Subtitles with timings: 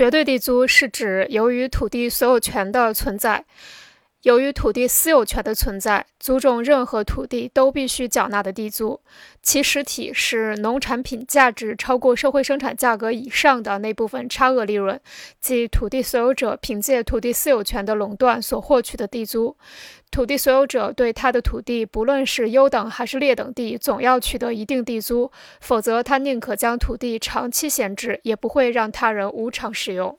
[0.00, 3.44] 绝对地租是指由于土地所有权的存在。
[4.22, 9.00] 由于土地私有权的存在，租种任何土地都必须缴纳的地租，
[9.42, 15.00] 其实体是农产品价值超过社会生产价格以上的那部分差额利润，
[15.40, 19.56] 即土地所有者凭借土地私有权的垄断所获取的地租。
[20.10, 30.18] 土地所有者对他的土地，不论是优等还是劣等地，总要取得一定地租，否则他宁可将土地长期闲置，也不会让他人无偿使用。